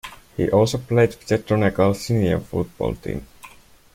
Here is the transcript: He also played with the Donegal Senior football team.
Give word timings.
He 0.35 0.49
also 0.49 0.79
played 0.79 1.09
with 1.09 1.27
the 1.27 1.37
Donegal 1.37 1.93
Senior 1.93 2.39
football 2.39 2.95
team. 2.95 3.27